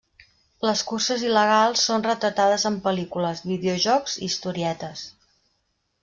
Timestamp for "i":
4.17-4.23